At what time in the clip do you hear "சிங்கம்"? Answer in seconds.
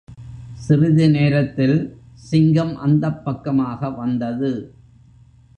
2.13-2.75